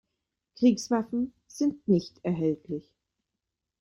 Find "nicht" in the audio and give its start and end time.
1.87-2.25